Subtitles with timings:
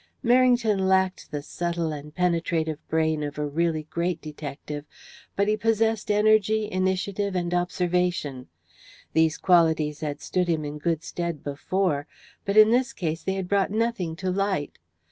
[0.25, 4.83] Merrington lacked the subtle and penetrative brain of a really great detective,
[5.35, 8.47] but he possessed energy, initiative, and observation.
[9.13, 12.07] These qualities had stood him in good stead before,
[12.45, 14.79] but in this case they had brought nothing to light.